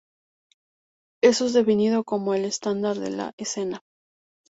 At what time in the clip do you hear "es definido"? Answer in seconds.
1.45-2.03